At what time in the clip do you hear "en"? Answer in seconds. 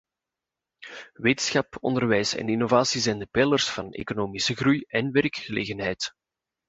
2.35-2.49, 4.87-5.11